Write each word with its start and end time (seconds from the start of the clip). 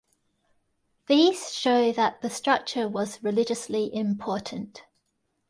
These 1.05 1.53
show 1.53 1.91
that 1.91 2.23
the 2.23 2.29
structure 2.31 2.87
was 2.89 3.21
religiously 3.23 3.93
important. 3.93 4.83